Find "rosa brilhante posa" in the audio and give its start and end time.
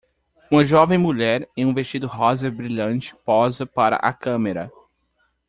2.07-3.67